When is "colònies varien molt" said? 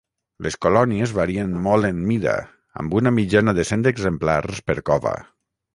0.65-1.89